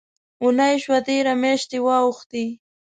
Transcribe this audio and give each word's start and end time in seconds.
اوونۍ 0.41 0.75
شوه 0.83 0.99
تېره، 1.07 1.33
میاشتي 1.41 1.79
واوښتې 1.85 2.45